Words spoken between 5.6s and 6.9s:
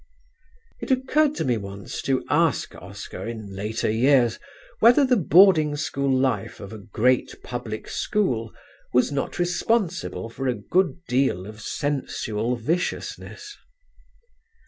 school life of a